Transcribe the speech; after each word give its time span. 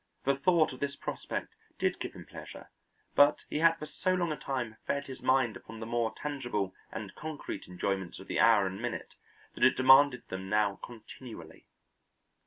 The 0.23 0.35
thought 0.35 0.73
of 0.73 0.79
this 0.79 0.95
prospect 0.95 1.53
did 1.77 1.99
give 1.99 2.13
him 2.13 2.25
pleasure, 2.25 2.71
but 3.13 3.37
he 3.51 3.59
had 3.59 3.77
for 3.77 3.85
so 3.85 4.15
long 4.15 4.31
a 4.31 4.35
time 4.35 4.77
fed 4.87 5.05
his 5.05 5.21
mind 5.21 5.55
upon 5.55 5.79
the 5.79 5.85
more 5.85 6.11
tangible 6.19 6.73
and 6.91 7.13
concrete 7.13 7.67
enjoyments 7.67 8.19
of 8.19 8.25
the 8.27 8.39
hour 8.39 8.65
and 8.65 8.81
minute 8.81 9.13
that 9.53 9.63
it 9.63 9.77
demanded 9.77 10.27
them 10.27 10.49
now 10.49 10.79
continually. 10.83 11.67